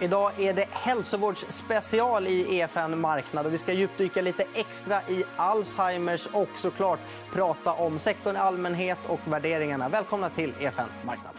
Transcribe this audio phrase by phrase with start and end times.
[0.00, 3.46] Idag är det hälsovårdsspecial i EFN Marknad.
[3.46, 6.98] Och vi ska djupdyka lite extra i Alzheimers och såklart
[7.32, 9.88] prata om sektorn i allmänhet och värderingarna.
[9.88, 11.32] Välkomna till EFN Marknad.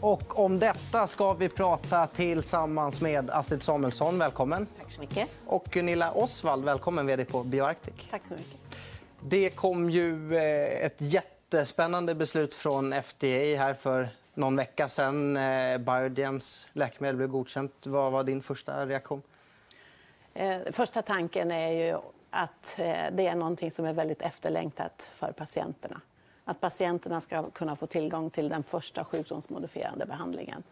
[0.00, 4.18] Och om detta ska vi prata tillsammans med Astrid Samuelsson.
[4.18, 4.66] Välkommen.
[4.78, 5.28] Tack så mycket.
[5.46, 7.94] Och Gunilla Osvald, välkommen, vd på Bioarctic.
[8.10, 8.65] Tack så mycket.
[9.28, 15.36] Det kom ju eh, ett jättespännande beslut från FDA här för någon vecka sen.
[15.36, 17.72] Eh, Biogens läkemedel blev godkänt.
[17.82, 19.22] Vad var din första reaktion?
[20.34, 21.98] Eh, första tanken är ju
[22.30, 22.74] att
[23.12, 26.00] det är någonting som är väldigt efterlängtat för patienterna.
[26.44, 30.62] Att patienterna ska kunna få tillgång till den första sjukdomsmodifierande behandlingen.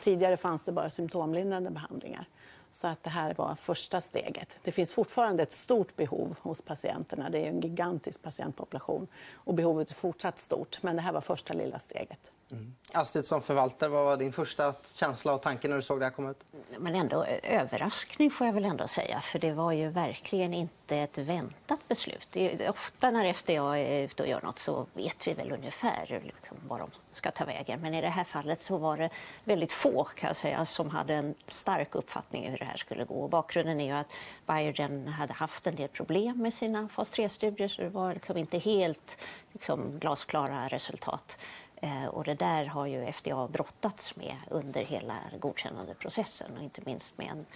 [0.00, 2.26] Tidigare fanns det bara symptomlindrande behandlingar.
[2.72, 4.56] Så att det här var första steget.
[4.62, 7.30] Det finns fortfarande ett stort behov hos patienterna.
[7.30, 10.82] Det är en gigantisk patientpopulation och behovet är fortsatt stort.
[10.82, 12.30] Men det här var första lilla steget.
[12.52, 12.74] Mm.
[12.92, 16.12] Astrid, som förvaltare, vad var din första känsla och tanke när du såg det här
[16.12, 16.44] komma ut?
[16.78, 21.18] Men ändå överraskning får jag väl ändå säga, för det var ju verkligen inte ett
[21.18, 22.36] väntat beslut.
[22.68, 26.78] ofta när FDA är ute och gör något så vet vi väl ungefär liksom var
[26.78, 27.80] de ska ta vägen.
[27.80, 29.10] Men i det här fallet så var det
[29.44, 33.28] väldigt få kan jag säga, som hade en stark uppfattning hur det här skulle gå.
[33.28, 34.12] bakgrunden är ju att
[34.46, 38.58] Biogen hade haft en del problem med sina fas 3-studier så det var liksom inte
[38.58, 41.38] helt liksom, glasklara resultat.
[41.84, 47.18] Eh, och det där har ju FDA brottats med under hela godkännandeprocessen och inte minst
[47.18, 47.46] med en,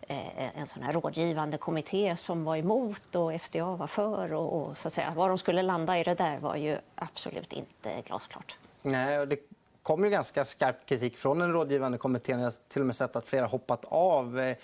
[0.00, 4.32] eh, en sån här rådgivande kommitté som var emot och FDA var för.
[4.32, 7.52] Och, och, så att säga, var de skulle landa i det där var ju absolut
[7.52, 8.56] inte glasklart.
[8.82, 9.38] Nej, det
[9.82, 12.38] kom ju ganska skarp kritik från den rådgivande kommittén.
[12.38, 14.40] Jag har till och med sett att flera hoppat av.
[14.40, 14.56] Eh,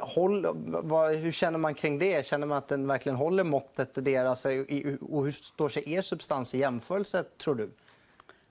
[0.00, 2.26] håll, vad, hur känner man kring det?
[2.26, 4.46] Känner man att den verkligen håller måttet deras?
[4.46, 4.64] Eh,
[5.00, 7.70] och hur står sig er substans i jämförelse, tror du?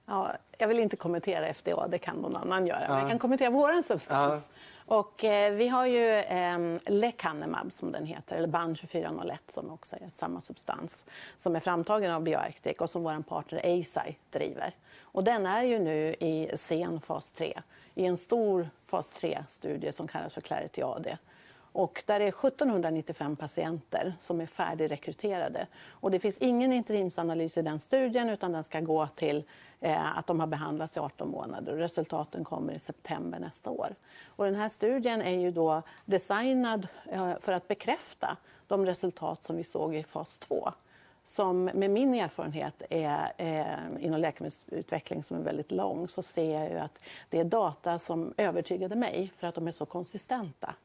[0.05, 2.87] Ja, jag vill inte kommentera FDA, det kan någon annan göra.
[2.87, 4.43] Men jag kan kommentera vår substans.
[4.47, 4.53] Ja.
[4.85, 9.95] Och, eh, vi har ju eh, Lecanemab, som den heter, eller BAN 2401 som också
[9.95, 11.05] är samma substans,
[11.37, 14.75] som är framtagen av Bioarctic och som vår partner Eisai driver.
[15.01, 17.61] Och den är ju nu i sen fas 3,
[17.95, 21.17] i en stor fas 3-studie som kallas för Clarity AD.
[21.73, 25.67] Och där är 1795 patienter som är färdigrekryterade.
[25.89, 29.43] Och det finns ingen interimsanalys i den studien utan den ska gå till
[29.79, 31.73] eh, att de har behandlats i 18 månader.
[31.73, 33.95] Och resultaten kommer i september nästa år.
[34.25, 39.55] Och den här studien är ju då designad eh, för att bekräfta de resultat som
[39.55, 40.73] vi såg i fas 2
[41.23, 46.69] som med min erfarenhet är, eh, inom läkemedelsutveckling som är väldigt lång så ser jag
[46.69, 50.75] ju att det är data som övertygade mig för att de är så konsistenta.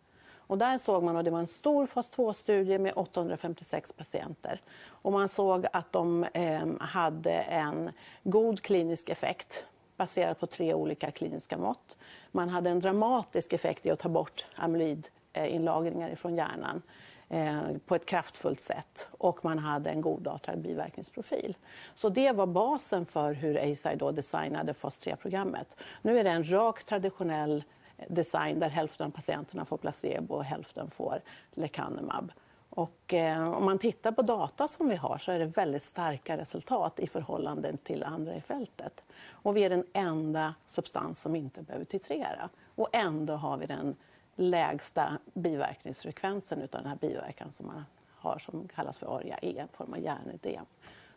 [0.48, 4.60] Och där såg man, och det var en stor fas 2-studie med 856 patienter.
[4.86, 7.90] Och man såg att de eh, hade en
[8.22, 9.66] god klinisk effekt
[9.96, 11.96] baserat på tre olika kliniska mått.
[12.32, 16.82] Man hade en dramatisk effekt i att ta bort amyloidinlagringar från hjärnan
[17.28, 21.56] eh, på ett kraftfullt sätt och man hade en godartad biverkningsprofil.
[21.94, 25.76] Så det var basen för hur Eisai då designade fas 3-programmet.
[26.02, 27.64] Nu är det en rak traditionell
[28.08, 31.20] design där hälften av patienterna får placebo och hälften får
[31.54, 32.32] lecanemab.
[32.70, 36.36] Och, eh, om man tittar på data som vi har så är det väldigt starka
[36.36, 39.04] resultat i förhållande till andra i fältet.
[39.30, 42.48] Och vi är den enda substans som inte behöver titrera.
[42.74, 43.96] Och ändå har vi den
[44.36, 49.92] lägsta biverkningsfrekvensen av den här biverkan som man har som kallas för ARIA-E, en form
[49.92, 50.64] av hjärnödem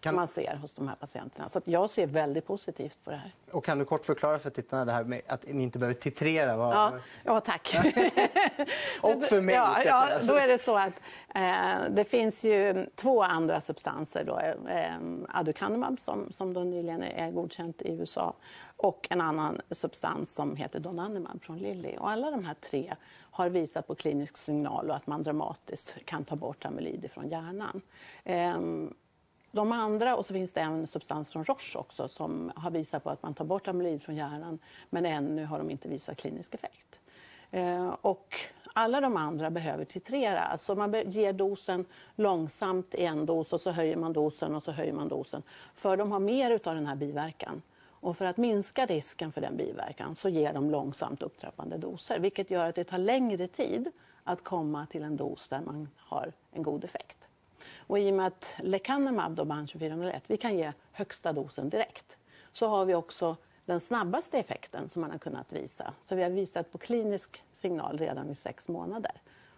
[0.02, 0.16] kan...
[0.16, 1.50] man ser hos de här patienterna.
[1.50, 3.32] Så jag ser väldigt positivt på det här.
[3.52, 6.58] Och kan du kort förklara för tittarna det här med att ni inte behöver titrera?
[6.58, 6.76] Vad...
[6.76, 7.76] Ja, ja, tack.
[9.02, 10.94] och för mig, ja, ja, då är det så att
[11.36, 14.24] eh, det finns ju två andra substanser.
[14.24, 14.40] Då,
[14.70, 14.96] eh,
[15.30, 18.34] aducanumab, som, som då nyligen är godkänt i USA
[18.78, 21.96] och en annan substans som heter Donanemab från Lilly.
[21.98, 22.96] Och alla de här tre
[23.32, 27.82] har visat på klinisk signal och att man dramatiskt kan ta bort amyloid från hjärnan.
[28.24, 28.60] Eh,
[29.52, 33.10] de andra, och så finns det en substans från Roche också som har visat på
[33.10, 34.60] att man tar bort amyloid från hjärnan
[34.90, 37.00] men ännu har de inte visat klinisk effekt.
[37.52, 38.36] Eh, och
[38.74, 40.40] alla de andra behöver titrera.
[40.40, 44.72] Alltså man ger dosen långsamt i en dos och så höjer man dosen och så
[44.72, 45.44] höjer man dosen.
[45.76, 47.62] För de har mer av den här biverkan.
[47.84, 52.52] Och för att minska risken för den biverkan så ger de långsamt upptrappande doser vilket
[52.52, 53.92] gör att det tar längre tid
[54.24, 57.28] att komma till en dos där man har en god effekt.
[57.88, 62.18] Och I och med att lecanemab, då, BAN 2401, vi kan ge högsta dosen direkt
[62.54, 63.36] så har vi också
[63.66, 65.94] den snabbaste effekten som man har kunnat visa.
[66.02, 69.12] Så vi har visat på klinisk signal redan vid sex månader.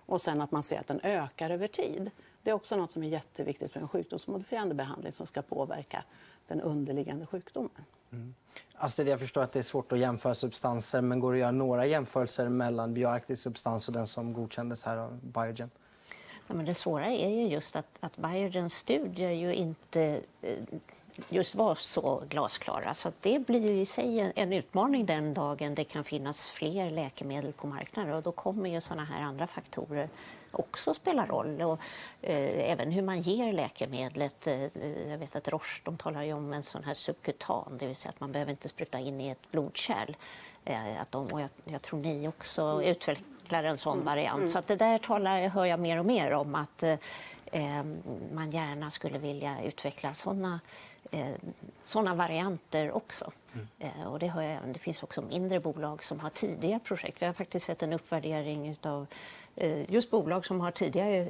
[0.05, 2.11] Och sen att man ser att den ökar över tid.
[2.43, 6.03] Det är också något som är jätteviktigt för en sjukdomsmodifierande behandling som ska påverka
[6.47, 7.85] den underliggande sjukdomen.
[8.11, 8.33] Mm.
[8.75, 11.51] Astrid, jag förstår att det är svårt att jämföra substanser men går det att göra
[11.51, 15.69] några jämförelser mellan bioaktiv substans och den som godkändes här av Biogen?
[16.47, 20.57] Ja, men det svåra är ju just att, att Biogens studier ju inte eh,
[21.29, 22.93] just var så glasklara.
[22.93, 27.53] Så det blir ju i sig en utmaning den dagen det kan finnas fler läkemedel
[27.53, 28.13] på marknaden.
[28.13, 30.09] Och då kommer ju såna här andra faktorer
[30.51, 31.61] också spela roll.
[31.61, 31.79] Och,
[32.21, 34.47] eh, även hur man ger läkemedlet.
[34.47, 34.63] Eh,
[35.09, 38.09] jag vet att Roche de talar ju om en sån här subkutan, det vill säga
[38.09, 40.15] att man behöver inte spruta in i ett blodkärl.
[40.65, 42.85] Eh, att de, och jag, jag tror ni också mm.
[42.85, 44.05] utvecklar en sån mm.
[44.05, 44.37] variant.
[44.37, 44.49] Mm.
[44.49, 46.97] Så att det där talar, hör jag mer och mer om att eh,
[47.45, 47.83] eh
[48.33, 50.59] man gärna skulle vilja utveckla såna
[51.11, 51.35] eh,
[51.83, 53.31] såna varianter också.
[53.53, 53.67] Mm.
[53.79, 57.21] Eh, och det, har jag, det finns också mindre bolag som har tidiga projekt.
[57.21, 59.07] Vi har faktiskt sett en uppvärdering av
[59.55, 61.29] eh, just bolag som har tidiga,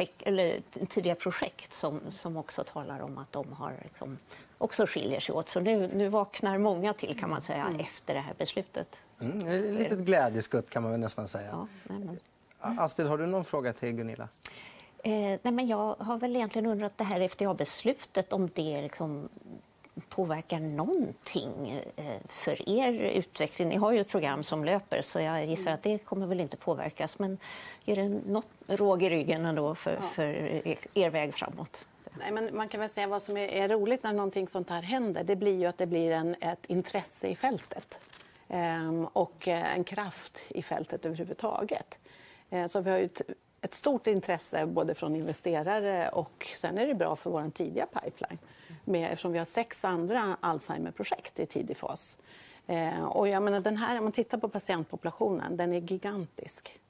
[0.00, 4.18] effekt, eller, tidiga projekt som, som också talar om att de har liksom,
[4.58, 5.48] också skiljer sig åt.
[5.48, 7.80] Så nu, nu vaknar många till kan man säga mm.
[7.80, 9.04] efter det här beslutet.
[9.20, 11.48] Mm, ett litet glädjeskutt kan man väl nästan säga.
[11.50, 12.18] Ja, nej, men...
[12.60, 14.28] Astrid, har du någon fråga till Gunilla?
[15.04, 15.12] Eh,
[15.42, 19.28] nej, men jag har väl egentligen undrat det här FDA-beslutet om det liksom
[20.08, 23.68] påverkar någonting eh, för er utveckling?
[23.68, 26.56] Ni har ju ett program som löper så jag gissar att det kommer väl inte
[26.56, 27.18] påverkas.
[27.18, 27.38] Men
[27.84, 30.00] är det något råg i ryggen ändå för, ja.
[30.00, 30.24] för
[30.94, 31.86] er väg framåt?
[32.18, 34.82] Nej, men man kan väl säga vad som är, är, roligt när någonting sånt här
[34.82, 35.24] händer.
[35.24, 38.00] Det blir ju att det blir en, ett intresse i fältet
[38.48, 41.98] ehm, och eh, en kraft i fältet överhuvudtaget.
[42.50, 43.08] Ehm, så vi har ju
[43.60, 48.38] ett stort intresse både från investerare och sen är det bra för vår tidiga pipeline
[48.84, 52.16] med, eftersom vi har sex andra Alzheimer-projekt i tidig fas.
[52.66, 56.80] Eh, och jag menar, den här, om man tittar på patientpopulationen, den är gigantisk.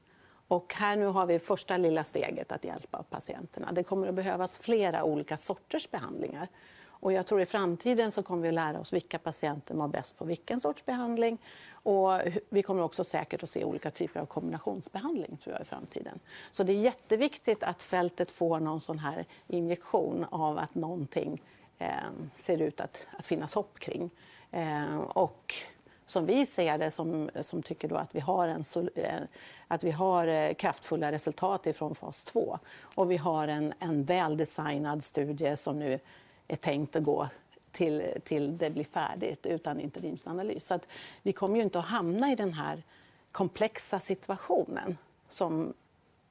[0.48, 3.72] Och här nu har vi första lilla steget att hjälpa patienterna.
[3.72, 6.48] Det kommer att behövas flera olika sorters behandlingar.
[7.00, 10.18] Och jag tror i framtiden så kommer vi att lära oss vilka patienter mår bäst
[10.18, 11.38] på vilken sorts behandling.
[11.70, 12.12] Och
[12.48, 16.18] vi kommer också säkert att se olika typer av kombinationsbehandling tror jag, i framtiden.
[16.50, 21.42] Så det är jätteviktigt att fältet får någon sån här injektion av att någonting
[21.78, 21.88] eh,
[22.36, 24.10] ser ut att, att finnas hopp kring.
[24.50, 25.54] Eh, och
[26.06, 28.64] som vi ser det, som, som tycker då att vi har, en,
[28.94, 29.20] eh,
[29.68, 35.04] att vi har eh, kraftfulla resultat från fas 2 och vi har en, en väldesignad
[35.04, 35.98] studie som nu
[36.48, 37.28] är tänkt att gå
[37.72, 40.66] till, till det blir färdigt utan interimsanalys.
[40.66, 40.88] Så att
[41.22, 42.82] vi kommer ju inte att hamna i den här
[43.32, 44.98] komplexa situationen
[45.28, 45.74] som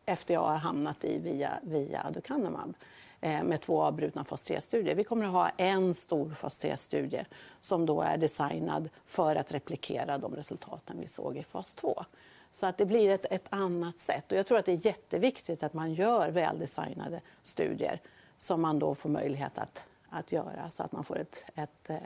[0.06, 2.74] FDA har hamnat i via, via aducanumab
[3.22, 4.96] eh, med två avbrutna fas 3-studier.
[4.96, 7.26] Vi kommer att ha en stor fas 3-studie
[7.62, 12.06] som då är designad för att replikera de resultaten vi såg i fas 2.
[12.52, 14.32] Så att det blir ett, ett annat sätt.
[14.32, 18.00] Och jag tror att det är jätteviktigt att man gör väldesignade studier
[18.40, 21.98] som man då får möjlighet att att göra så att man får ett, ett eh,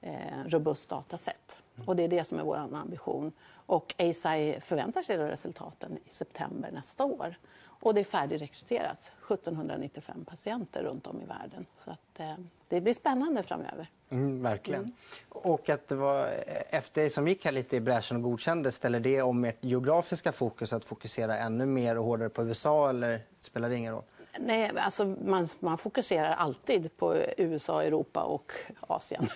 [0.00, 1.56] eh robust datasätt.
[1.76, 1.88] Mm.
[1.88, 3.32] Och det är det som är vår ambition.
[3.66, 7.34] Och ASI förväntar sig resultaten i september nästa år.
[7.82, 11.66] Och det är färdigrekryterat, 1795 patienter runt om i världen.
[11.84, 12.34] Så att, eh,
[12.68, 13.86] det blir spännande framöver.
[14.10, 14.82] Mm, verkligen.
[14.82, 14.94] Mm.
[15.28, 16.28] Och att det var
[16.70, 20.72] FDA som gick här lite i bräschen och godkände, ställer det om ert geografiska fokus
[20.72, 24.04] att fokusera ännu mer och hårdare på USA eller spelar det ingen roll?
[24.38, 29.28] Nej, alltså man, man, fokuserar alltid på USA, Europa och Asien.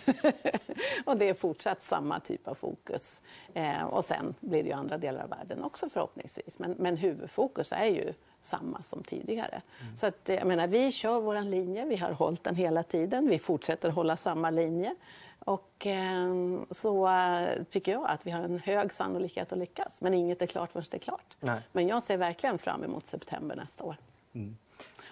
[1.05, 3.21] och det är fortsatt samma typ av fokus.
[3.55, 6.59] Eh, och sen blir det ju andra delar av världen också förhoppningsvis.
[6.59, 9.63] Men, men huvudfokus är ju samma som tidigare.
[9.81, 9.97] Mm.
[9.97, 13.29] Så att, jag menar, vi kör vår linje, vi har hållit den hela tiden.
[13.29, 14.95] Vi fortsätter hålla samma linje.
[15.39, 16.35] Och eh,
[16.71, 20.01] så äh, tycker jag att vi har en hög sannolikhet att lyckas.
[20.01, 21.37] Men inget är klart förrän det är klart.
[21.41, 21.61] Nej.
[21.73, 23.97] Men jag ser verkligen fram emot september nästa år.
[24.33, 24.57] Mm.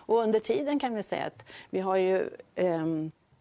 [0.07, 2.87] Och under tiden kan vi säga att vi har ju eh,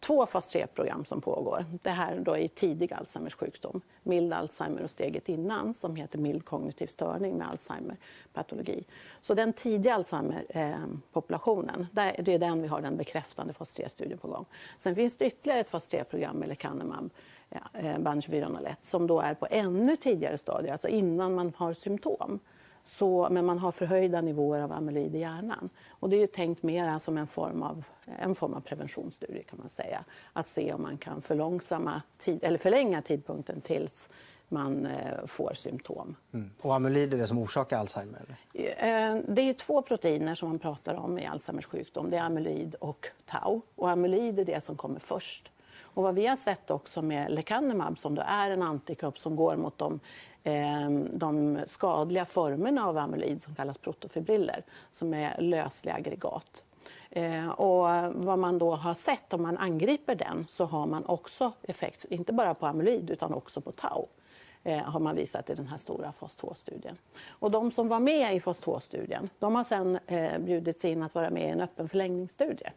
[0.01, 1.65] två fas 3-program som pågår.
[1.83, 6.45] Det här då i tidig Alzheimers sjukdom, mild Alzheimer och steget innan som heter mild
[6.45, 8.83] kognitiv störning med Alzheimer-patologi.
[9.21, 11.87] Så den tidiga Alzheimer-populationen, ehm,
[12.23, 14.45] det är den vi har den bekräftande fas 3-studien på gång.
[14.77, 17.09] Sen finns det ytterligare ett fas 3-program med lecanemab,
[17.73, 22.39] eh, band 2401, som då är på ännu tidigare stadier, alltså innan man har symptom.
[22.97, 25.69] Så, men man har förhöjda nivåer av amyloid i hjärnan.
[25.89, 27.83] Och det är ju tänkt mer som en form av,
[28.19, 30.03] en form av preventionsstudie kan man säga.
[30.33, 34.09] Att se om man kan förlångsamma tid, eller förlänga tidpunkten tills
[34.47, 36.15] man eh, får symptom.
[36.33, 36.51] Mm.
[36.61, 38.19] Och amyloid är det som orsakar Alzheimer?
[38.53, 39.15] Eller?
[39.15, 42.09] Eh, det är två proteiner som man pratar om i Alzheimers sjukdom.
[42.09, 43.61] Det är amyloid och tau.
[43.75, 45.51] Och amyloid är det som kommer först.
[45.83, 49.55] Och vad vi har sett också med lecanemab, som då är en antikropp som går
[49.55, 49.99] mot de
[50.43, 56.63] eh, de skadliga formerna av amyloid som kallas protofibriller, som är lösliga aggregat.
[57.09, 61.51] Eh, och vad man då har sett, om man angriper den, så har man också
[61.61, 64.07] effekt, inte bara på amyloid utan också på tau
[64.63, 66.97] eh, har man visat i den här stora fas 2-studien.
[67.29, 71.15] Och de som var med i fas 2-studien de har sen eh, bjudits in att
[71.15, 72.71] vara med i en öppen förlängningsstudie.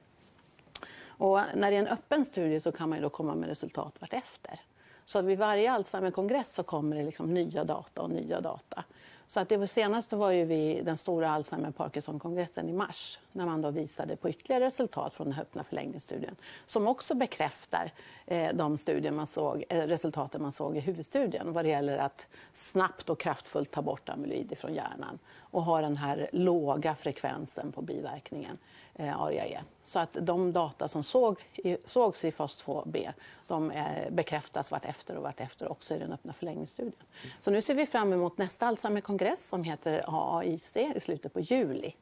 [1.18, 4.61] Och när det är en öppen studie så kan man då komma med resultat vartefter.
[5.04, 8.85] Så vid varje Alzheimer-kongress så kommer det liksom nya data och nya data.
[9.26, 13.71] Så att det senaste var ju vid den stora Alzheimer-Parkinson-kongressen i mars när man då
[13.71, 17.92] visade på ytterligare resultat från den öppna förlängningsstudien som också bekräftar
[18.26, 22.26] eh, de studier man såg, eh, resultaten man såg i huvudstudien vad det gäller att
[22.52, 27.83] snabbt och kraftfullt ta bort amyloid från hjärnan och ha den här låga frekvensen på
[27.83, 28.59] biverkningen
[28.98, 29.60] ARIA-E.
[29.82, 31.44] Så att de data som såg,
[31.84, 33.12] sågs i fas 2b
[33.46, 37.02] de är, bekräftas vartefter och vartefter också i den öppna förlängningsstudien.
[37.40, 41.94] Så nu ser vi fram emot nästa Alzheimer-kongress som heter AAIC i slutet på juli.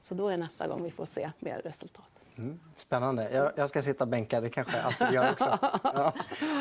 [0.00, 2.12] Så då är nästa gång vi får se mer resultat.
[2.38, 3.30] Mm, spännande.
[3.30, 4.42] Jag, jag, ska sitta bänkad.
[4.42, 5.58] Det kanske Astrid gör också.
[5.82, 6.12] Ja.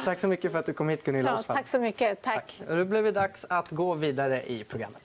[0.05, 2.21] Tack så mycket för att du kom hit, Gunilla ja, Tack så mycket.
[2.21, 2.55] Tack.
[2.57, 2.69] tack.
[2.69, 5.01] Nu blir det dags att gå vidare i programmet.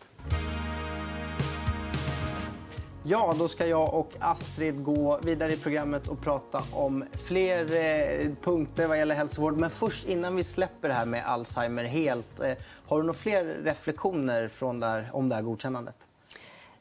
[3.04, 8.30] Ja, då ska jag och Astrid gå vidare i programmet och prata om fler eh,
[8.42, 9.56] punkter vad gäller hälsovård.
[9.56, 12.52] Men först, innan vi släpper det här med Alzheimer helt, eh,
[12.86, 15.96] har du några fler reflektioner från där, om det här godkännandet?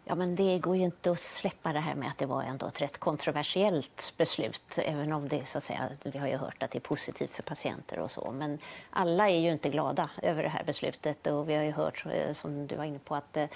[0.06, 2.68] Ja, men det går ju inte att släppa det här med att det var ändå
[2.68, 6.72] ett rätt kontroversiellt beslut, även om det så att säga, vi har ju hört att
[6.72, 8.32] det är positivt för patienter och så.
[8.32, 12.06] Men alla är ju inte glada över det här beslutet och vi har ju hört,
[12.06, 13.48] eh, som du var inne på, att eh,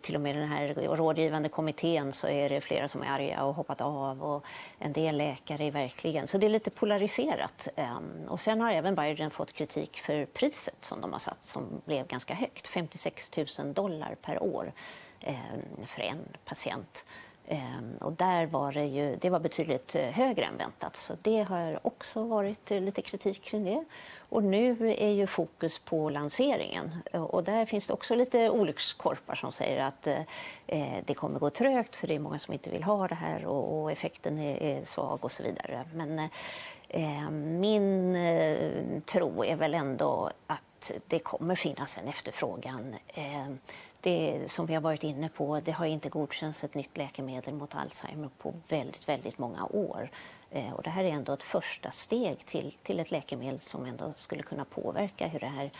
[0.00, 3.54] till och med den här rådgivande kommittén så är det flera som är arga och
[3.54, 4.44] hoppat av och
[4.78, 7.68] en del läkare är verkligen, så det är lite polariserat.
[7.76, 11.82] Ehm, och sen har även Biogen fått kritik för priset som de har satt som
[11.84, 14.72] blev ganska högt, 56 000 dollar per år.
[15.26, 17.06] Eh, för en patient.
[17.46, 17.58] Eh,
[18.00, 21.86] och där var det, ju, det var betydligt eh, högre än väntat, så det har
[21.86, 23.84] också varit lite kritik kring det.
[24.28, 29.52] Och nu är ju fokus på lanseringen och där finns det också lite olyckskorpar som
[29.52, 30.08] säger att
[31.04, 33.92] det kommer gå trögt för det är många som inte vill ha det här och,
[33.92, 35.84] effekten är, svag och så vidare.
[35.94, 36.28] Men
[37.60, 42.94] min tro är väl ändå att det kommer finnas en efterfrågan
[44.04, 47.74] det, som vi har varit inne på, det har inte godkänts ett nytt läkemedel mot
[47.74, 50.10] Alzheimer på väldigt, väldigt många år.
[50.50, 54.12] Eh, och det här är ändå ett första steg till, till ett läkemedel som ändå
[54.16, 55.70] skulle kunna påverka hur det här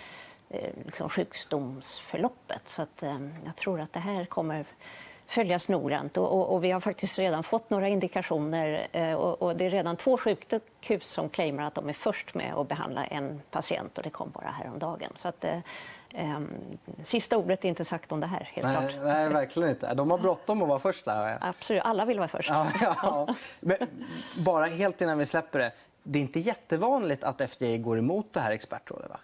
[0.50, 2.68] eh, liksom sjukdomsförloppet.
[2.68, 4.66] Så att, eh, jag tror att det här kommer
[5.26, 6.16] följas noggrant.
[6.16, 8.86] Och, och, och, vi har faktiskt redan fått några indikationer.
[8.92, 12.54] Eh, och, och, det är redan två sjukhus som claimar att de är först med
[12.54, 13.98] att behandla en patient.
[13.98, 15.12] och Det kom bara häromdagen.
[15.14, 15.58] Så att, eh,
[16.16, 16.48] Um,
[17.02, 18.50] sista ordet är inte sagt om det här.
[18.52, 19.04] helt nej, klart.
[19.04, 19.94] Nej, verkligen inte.
[19.94, 21.04] De har bråttom att vara först.
[21.04, 21.38] Där.
[21.40, 22.48] Absolut, alla vill vara först.
[22.50, 22.66] Ja,
[23.02, 23.34] ja.
[23.60, 23.76] Men,
[24.38, 25.72] bara helt innan vi släpper det.
[26.02, 29.10] Det är inte jättevanligt att FDA går emot det här expertrådet?
[29.10, 29.20] Va?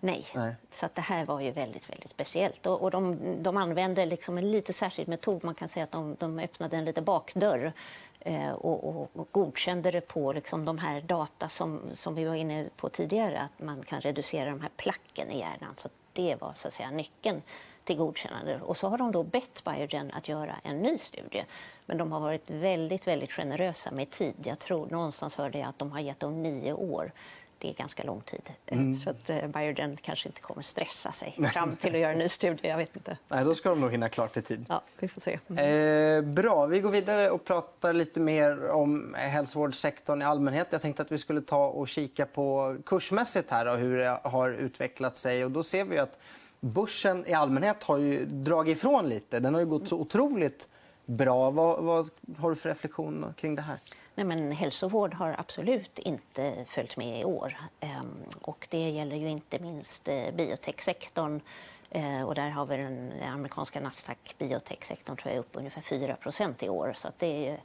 [0.00, 0.26] Nej.
[0.34, 0.54] Nej.
[0.72, 2.66] Så att det här var ju väldigt, väldigt speciellt.
[2.66, 5.44] Och, och de, de använde liksom en lite särskild metod.
[5.44, 7.72] Man kan säga att de, de öppnade en liten bakdörr
[8.20, 12.34] eh, och, och, och, godkände det på liksom de här data som, som vi var
[12.34, 13.40] inne på tidigare.
[13.40, 15.72] Att man kan reducera de här placken i hjärnan.
[15.76, 17.42] Så det var så att säga nyckeln
[17.84, 18.60] till godkännande.
[18.60, 21.44] Och så har de då bett Biogen att göra en ny studie.
[21.86, 24.34] Men de har varit väldigt, väldigt generösa med tid.
[24.44, 27.12] Jag tror någonstans hörde jag att de har gett dem nio år
[27.58, 28.42] det är ganska lång tid.
[28.66, 28.94] Eh, mm.
[28.94, 32.28] Så att uh, Biogen kanske inte kommer stressa sig fram till att göra en ny
[32.28, 32.68] studie.
[32.68, 33.18] Jag vet inte.
[33.28, 34.64] Nej, då ska de nog hinna klart i tid.
[34.68, 35.38] Ja, vi får se.
[35.48, 36.24] Mm.
[36.26, 40.68] Eh, bra, vi går vidare och pratar lite mer om hälsovårdssektorn i allmänhet.
[40.70, 44.50] Jag tänkte att vi skulle ta och kika på kursmässigt här och hur det har
[44.50, 45.44] utvecklat sig.
[45.44, 46.18] Och då ser vi att
[46.60, 49.40] börsen i allmänhet har ju dragit ifrån lite.
[49.40, 50.68] Den har ju gått så otroligt
[51.06, 51.50] bra.
[51.50, 53.80] Vad, vad har du för reflektion kring det här?
[54.18, 57.56] Nej, men hälsovård har absolut inte följt med i år.
[57.80, 61.40] Ehm, och det gäller ju inte minst eh, biotechsektorn.
[61.90, 66.68] Eh, och där har vi den amerikanska Nasdaq biotechsektorn tror jag upp ungefär 4% i
[66.68, 66.92] år.
[66.96, 67.58] Så det är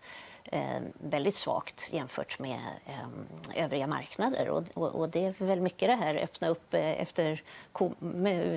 [0.52, 4.50] Eh, väldigt svagt jämfört med eh, övriga marknader.
[4.50, 7.44] Och, och, och, det är väl mycket det här öppna upp eh, efter...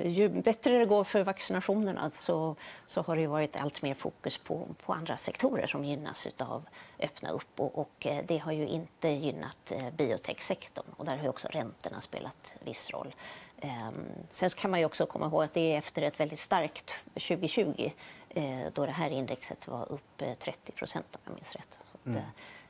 [0.05, 4.67] Ju bättre det går för vaccinationerna så, så har det varit allt mer fokus på,
[4.85, 6.65] på andra sektorer som gynnas av
[6.99, 7.59] öppna upp.
[7.59, 12.01] Och, och eh, det har ju inte gynnat eh, biotechsektorn och där har också räntorna
[12.01, 13.15] spelat viss roll.
[13.61, 17.03] Ehm, sen kan man ju också komma ihåg att det är efter ett väldigt starkt
[17.13, 17.91] 2020
[18.73, 21.79] då det här indexet var upp 30 procent om jag minns rätt.
[22.05, 22.21] Mm.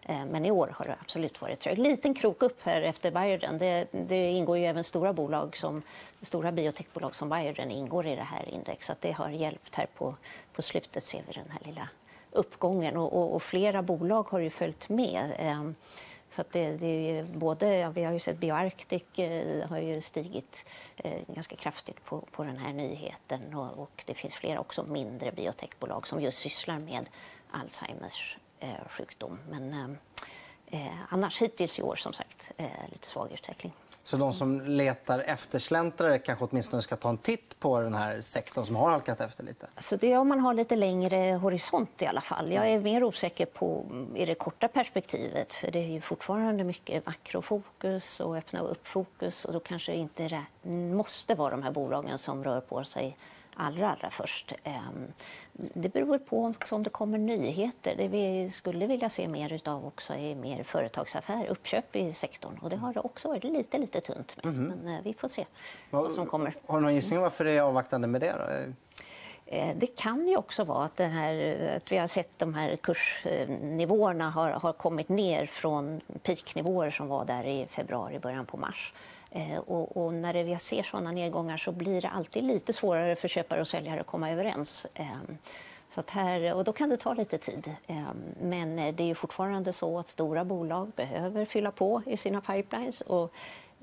[0.07, 1.77] Eh, men i år har det absolut varit trögt.
[1.77, 3.57] Liten krok upp här efter Biogen.
[3.57, 5.81] Det, det, ingår ju även stora bolag som
[6.21, 8.97] stora biotechbolag som Biogen ingår i det här indexet.
[9.01, 10.15] Så det har hjälpt här på,
[10.53, 11.89] på slutet ser vi den här lilla
[12.31, 15.31] uppgången och, och, och flera bolag har ju följt med.
[16.31, 21.21] Så det, det, är både, vi har ju sett Bioarctic eh, har ju stigit eh,
[21.27, 26.07] ganska kraftigt på, på den här nyheten och, och, det finns flera också mindre biotechbolag
[26.07, 27.09] som just sysslar med
[27.51, 29.39] Alzheimers eh, sjukdom.
[29.49, 33.73] Men eh, eh, annars hittills i år som sagt eh, lite svag utveckling.
[34.07, 38.65] Så de som letar eftersläntrare kanske åtminstone ska ta en titt på den här sektorn
[38.65, 39.67] som har halkat efter lite?
[39.75, 42.51] Alltså det är om man har lite längre horisont i alla fall.
[42.51, 43.85] Jag är mer osäker på
[44.15, 49.53] i det korta perspektivet för det är ju fortfarande mycket makrofokus och öppna upp-fokus och
[49.53, 50.43] då kanske det inte
[50.93, 53.17] måste vara de här bolagen som rör på sig
[53.57, 54.53] allra, allra först.
[54.63, 55.13] Ehm,
[55.53, 57.95] det beror på om det kommer nyheter.
[57.97, 62.59] Det vi skulle vilja se mer av också är mer företagsaffär, uppköp i sektorn.
[62.61, 64.53] Och det har det också varit lite, lite tunt med.
[64.53, 64.67] Mm.
[64.67, 65.45] Men eh, vi får se
[65.89, 66.55] vad som kommer.
[66.65, 68.31] Har du någon gissning varför det är avvaktande med det?
[68.31, 68.73] Då?
[69.49, 74.29] Eh, det kan ju också vara att, här, att, vi har sett de här kursnivåerna
[74.29, 78.93] har, har kommit ner från peaknivåer som var där i februari, början på mars.
[79.37, 83.27] Eh, och, och, när vi ser sådana nedgångar så blir det alltid lite svårare för
[83.27, 84.85] köpare och säljare att komma överens.
[84.93, 85.37] Ehm,
[85.89, 87.75] så att här, och då kan det ta lite tid.
[87.87, 92.41] Ehm, men eh, det är fortfarande så att stora bolag behöver fylla på i sina
[92.41, 93.01] pipelines.
[93.01, 93.33] Och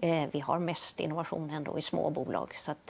[0.01, 2.87] eh, vi har mest innovation ändå i små bolag, så att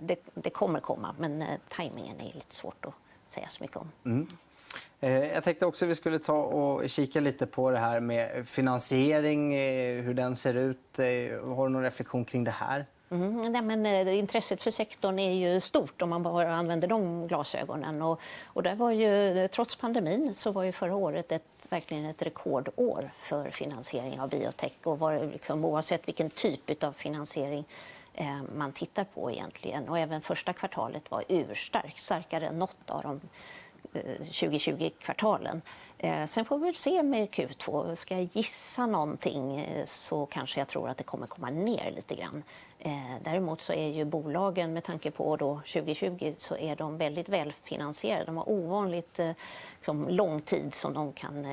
[0.00, 1.14] det, det kommer komma.
[1.18, 2.94] Men tajmingen är lite svårt att
[3.26, 3.92] säga så mycket om.
[4.04, 4.26] Mm.
[5.00, 8.48] Eh, jag tänkte också att vi skulle ta och kika lite på det här med
[8.48, 10.98] finansiering, eh, hur den ser ut.
[10.98, 11.04] Eh,
[11.54, 12.86] har du någon reflektion kring det här?
[13.10, 18.02] Mm, nej, men, intresset för sektorn är ju stort om man bara använder de glasögonen.
[18.02, 22.22] Och, och där var ju, trots pandemin så var ju förra året ett, verkligen ett
[22.22, 24.72] rekordår för finansiering av biotech.
[24.82, 27.64] Och var, liksom, oavsett vilken typ av finansiering
[28.14, 29.88] eh, man tittar på egentligen.
[29.88, 33.20] Och även första kvartalet var urstarkt, starkare än något av de
[33.92, 35.62] Eh, 2020-kvartalen.
[35.98, 37.94] Eh, sen får vi väl se med Q2.
[37.94, 42.14] Ska jag gissa någonting eh, så kanske jag tror att det kommer komma ner lite
[42.14, 42.42] grann.
[42.78, 42.92] Eh,
[43.24, 48.24] däremot så är ju bolagen, med tanke på då 2020, så är de väldigt välfinansierade.
[48.24, 49.20] De har ovanligt
[49.76, 51.46] liksom, lång tid som de kan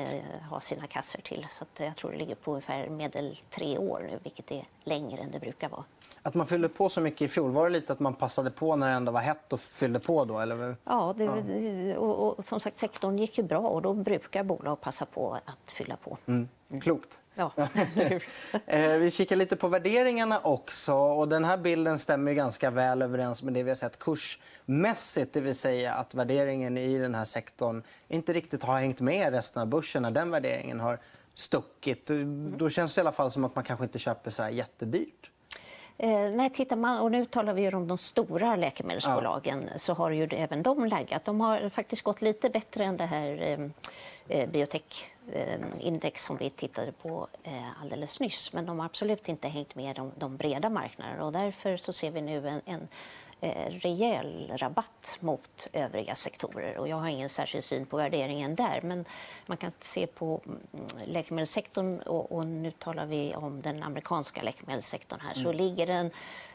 [0.49, 1.47] ha sina kassor till.
[1.49, 5.31] Så jag tror det ligger på ungefär medel tre år nu, vilket är längre än
[5.31, 5.83] det brukar vara.
[6.21, 8.75] Att man fyllde på så mycket i fjol, var det lite att man passade på
[8.75, 10.39] när det ändå var hett och fyllde på då?
[10.39, 10.75] Eller?
[10.83, 11.97] Ja, det.
[11.97, 15.71] Och, och, som sagt sektorn gick ju bra och då brukar bolag passa på att
[15.71, 16.17] fylla på.
[16.25, 16.49] Mm.
[16.69, 16.81] Mm.
[16.81, 17.19] Klokt.
[17.35, 17.51] Ja.
[18.65, 20.93] Eh, vi kikar lite på värderingarna också.
[20.93, 25.33] Och den här bilden stämmer ganska väl överens med det vi har sett kursmässigt.
[25.33, 29.61] Det vill säga att värderingen i den här sektorn inte riktigt har hängt med resten
[29.61, 30.99] av börsen när den värderingen har
[31.33, 32.11] stuckit.
[32.57, 35.31] Då känns det i alla fall som att man kanske inte köper så här jättedyrt.
[35.97, 39.77] Eh, nej, tittar man, och nu talar vi om de stora läkemedelsbolagen, ja.
[39.77, 41.25] så har ju även de laggat.
[41.25, 46.49] De har faktiskt gått lite bättre än det här eh, eh biotechindex eh, som vi
[46.49, 48.53] tittade på eh, alldeles nyss.
[48.53, 52.11] Men de har absolut inte hängt med de, de breda marknaderna och därför så ser
[52.11, 52.87] vi nu en, en
[53.69, 56.77] rejäl rabatt mot övriga sektorer.
[56.77, 59.05] Och jag har ingen särskild syn på värderingen där, men
[59.45, 60.59] man kan se på mm,
[61.05, 65.43] läkemedelssektorn och, och nu talar vi om den amerikanska läkemedelssektorn här, mm.
[65.43, 66.11] så ligger den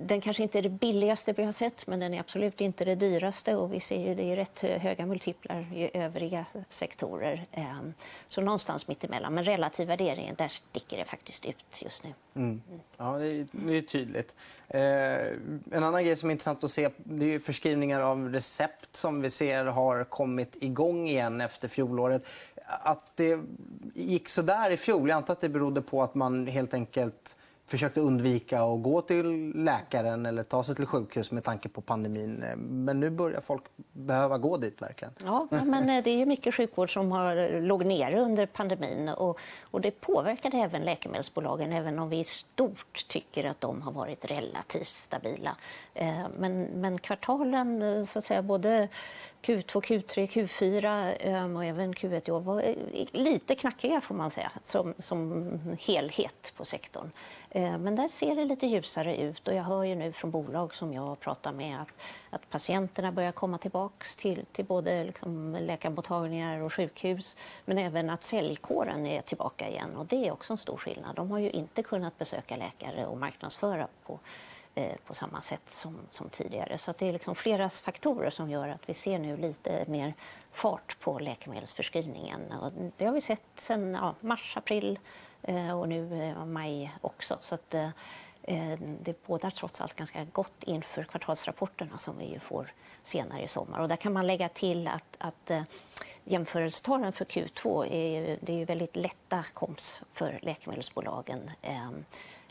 [0.00, 2.94] den kanske inte är det billigaste vi har sett, men den är absolut inte det
[2.94, 3.56] dyraste.
[3.56, 7.46] Och vi ser ju det är rätt höga multiplar i övriga sektorer.
[7.52, 7.94] Ehm,
[8.26, 9.34] så någonstans mittemellan.
[9.34, 12.14] Men relativ värdering, där sticker det faktiskt ut just nu.
[12.34, 12.62] Mm.
[12.96, 14.34] Ja, det är, det är tydligt.
[14.68, 19.20] Eh, en annan grej som är intressant att se det är förskrivningar av recept som
[19.20, 22.26] vi ser har kommit igång igen efter fjolåret.
[22.66, 23.40] Att det
[23.94, 27.36] gick så där i fjol, jag antar att det berodde på att man helt enkelt
[27.66, 32.44] försökte undvika att gå till läkaren eller ta sig till sjukhus med tanke på pandemin.
[32.56, 35.14] Men nu börjar folk behöva gå dit verkligen.
[35.24, 39.40] Ja, men eh, det är mycket sjukvård som har eh, låg nere under pandemin och,
[39.70, 44.24] och det påverkade även läkemedelsbolagen även om vi i stort tycker att de har varit
[44.24, 45.56] relativt stabila.
[45.94, 48.88] Eh, men, men kvartalen, så att säga, både
[49.46, 54.52] Q2, Q3, Q4 och även Q1 i år var eh, lite knackiga får man säga
[54.62, 57.10] som, som helhet på sektorn.
[57.50, 60.74] Ehm, men där ser det lite ljusare ut och jag hör ju nu från bolag
[60.74, 66.60] som jag pratar med att, att patienterna börjar komma tillbaka till, till både liksom läkarmottagningar
[66.60, 70.76] och sjukhus men även att säljkåren är tillbaka igen och det är också en stor
[70.76, 71.16] skillnad.
[71.16, 74.20] De har ju inte kunnat besöka läkare och marknadsföra på
[74.78, 76.78] Eh, på samma sätt som, som tidigare.
[76.78, 80.14] Så det är liksom flera faktorer som gör att vi ser nu lite mer
[80.52, 82.52] fart på läkemedelsförskrivningen.
[82.52, 84.98] Och det har vi sett sedan ja, mars, april
[85.42, 87.38] eh, och nu eh, maj också.
[87.40, 87.88] Så att, eh,
[88.42, 93.48] eh, det bådar trots allt ganska gott inför kvartalsrapporterna som vi ju får senare i
[93.48, 93.78] sommar.
[93.78, 95.62] Och där kan man lägga till att, att eh,
[96.24, 101.50] jämförelsetalen för Q2 är, det är väldigt lätta komps för läkemedelsbolagen.
[101.62, 101.90] Eh,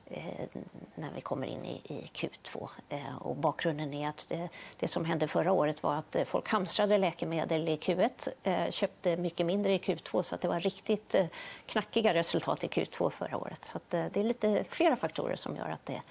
[0.08, 0.48] Eh,
[0.96, 2.70] när vi kommer in i, i Q2.
[2.90, 6.98] Eh, och bakgrunden är att det, det, som hände förra året var att folk hamstrade
[6.98, 11.26] läkemedel i Q1, eh, köpte mycket mindre i Q2 så att det var riktigt eh,
[11.66, 13.66] knackiga resultat i Q2 förra året.
[13.66, 16.02] Så eh, det är lite flera faktorer som gör att det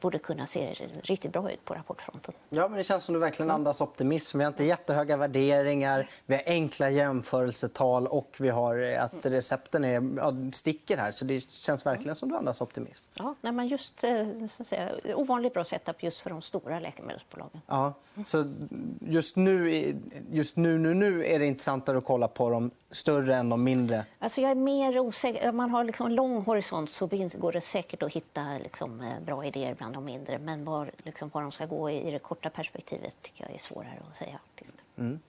[0.00, 2.34] borde kunna se riktigt bra ut på rapportfronten.
[2.50, 4.38] Ja, men det känns som du verkligen andas optimism.
[4.38, 10.16] Vi har inte jättehöga värderingar, vi har enkla jämförelsetal och vi har att recepten är,
[10.16, 11.12] ja, sticker här.
[11.12, 13.04] Så det känns verkligen som du andas optimism.
[13.14, 17.60] Ja, nej, men just eh, så säga, ovanligt bra setup just för de stora läkemedelsbolagen.
[17.66, 17.94] Ja,
[18.26, 18.52] så
[19.00, 19.94] just nu,
[20.30, 24.04] just nu, nu, nu är det intressantare att kolla på de större än de mindre?
[24.18, 25.48] Alltså jag är mer osäker.
[25.48, 29.44] Om man har liksom lång horisont så går det säkert att hitta liksom eh, bra
[29.44, 30.38] idéer bland de mindre.
[30.38, 34.02] Men var, liksom, var de ska gå i det korta perspektivet tycker jag är svårare
[34.10, 34.38] att säga.
[34.98, 35.20] Mm.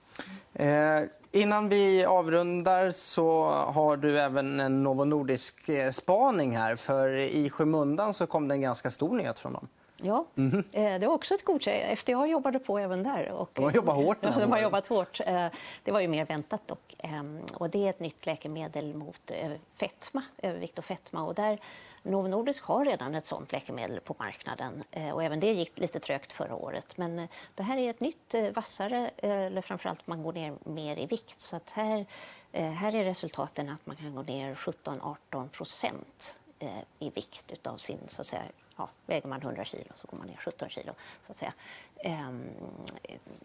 [0.54, 6.76] Eh, innan vi avrundar så har du även en Novo Nordisk-spaning eh, här.
[6.76, 9.68] För i skymundan så kom det en ganska stor nyhet från dem.
[10.02, 10.64] Ja, mm.
[10.72, 11.96] det var också ett godkännande.
[11.96, 13.28] FDA jobbade på även där.
[13.28, 14.18] Och, de har jobbat hårt.
[14.20, 15.20] Ja, de har jobbat hårt.
[15.26, 15.46] Eh,
[15.84, 16.94] det var ju mer väntat dock.
[16.98, 19.32] Ehm, och det är ett nytt läkemedel mot
[19.76, 21.22] fetma, övervikt och fetma.
[21.22, 21.58] Och där
[22.02, 24.84] Novo Nordisk har redan ett sånt läkemedel på marknaden.
[25.12, 26.96] Och även det gick lite trögt förra året.
[26.96, 31.40] Men det här är ett nytt, vassare, eller framförallt man går ner mer i vikt.
[31.40, 32.06] Så att här,
[32.52, 36.40] här är resultaten att man kan gå ner 17-18 procent
[36.98, 38.42] i vikt av sin så att säga,
[38.80, 40.92] ja, väger man 100 kilo så går man ner 17 kilo.
[41.26, 41.52] Så att säga.
[41.96, 42.50] Ehm,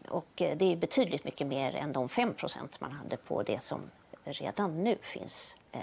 [0.09, 3.81] och det är betydligt mycket mer än de 5% man hade på det som
[4.23, 5.79] redan nu finns eh,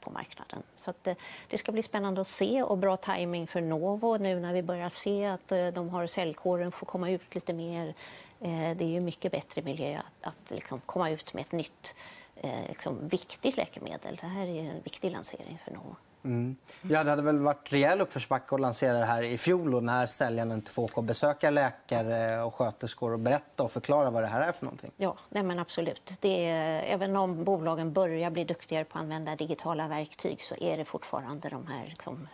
[0.00, 0.62] på marknaden.
[0.76, 1.16] Så att, eh,
[1.48, 4.88] det ska bli spännande att se och bra timing för Novo nu när vi börjar
[4.88, 7.94] se att eh, de har cellkåren får komma ut lite mer.
[8.40, 11.94] Eh, det är ju mycket bättre miljö att, att liksom komma ut med ett nytt
[12.36, 14.16] eh, liksom, viktigt läkemedel.
[14.16, 15.96] Det här är en viktig lansering för Novo.
[16.26, 16.56] Mm.
[16.82, 20.52] Ja, det hade väl varit rejäl uppförsbacke att lansera det här i fjol när säljaren
[20.52, 24.48] inte får åka och besöka läkare och sköterskor och berätta och förklara vad det här
[24.48, 24.90] är för någonting.
[24.96, 26.12] Ja, nej men absolut.
[26.20, 30.76] Det är, även om bolagen börjar bli duktigare på att använda digitala verktyg så är
[30.76, 32.28] det fortfarande de här liksom,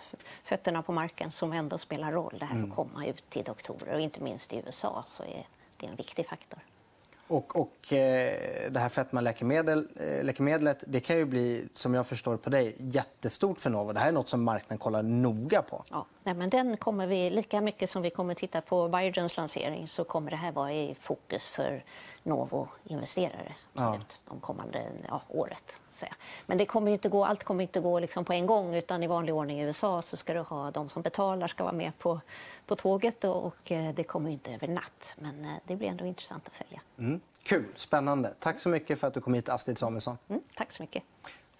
[0.44, 2.36] fötterna på marken som ändå spelar roll.
[2.38, 2.70] Det här mm.
[2.70, 6.28] att komma ut till doktorer och inte minst i USA så är det en viktig
[6.28, 6.58] faktor.
[7.32, 12.50] Och, och eh, det här fetmaläkemedlet eh, det kan ju bli, som jag förstår på
[12.50, 13.92] dig, jättestort för Novo.
[13.92, 15.84] Det här är något som marknaden kollar noga på.
[15.90, 19.88] Ja, nej, men den kommer vi, lika mycket som vi kommer titta på Biogens lansering
[19.88, 21.84] så kommer det här vara i fokus för
[22.22, 23.98] Novo-investerare ja.
[24.28, 25.80] de kommande ja, året.
[25.88, 26.06] Så.
[26.46, 29.06] Men det kommer inte gå, allt kommer inte gå liksom på en gång utan i
[29.06, 32.20] vanlig ordning i USA så ska du ha de som betalar ska vara med på,
[32.66, 35.14] på tåget och, och eh, det kommer inte över natt.
[35.18, 36.80] Men eh, det blir ändå intressant att följa.
[36.98, 37.20] Mm.
[37.42, 38.34] Kul, spännande.
[38.38, 40.18] Tack så mycket för att du kom hit, Astrid Samuelsson.
[40.28, 41.02] Mm, tack så mycket.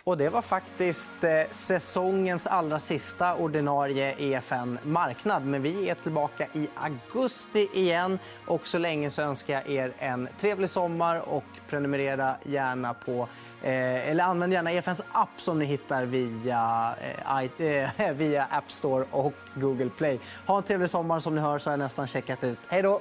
[0.05, 5.47] Och det var faktiskt eh, säsongens allra sista ordinarie EFN Marknad.
[5.47, 8.19] Men vi är tillbaka i augusti igen.
[8.47, 13.29] Och så länge så önskar jag er en trevlig sommar och prenumerera gärna på
[13.63, 19.05] eh, eller använd gärna EFNs app som ni hittar via, eh, eh via App Store
[19.11, 20.21] och Google Play.
[20.47, 21.21] Ha en trevlig sommar.
[21.21, 22.59] Som ni hör så har jag nästan checkat ut.
[22.69, 23.01] Hej då!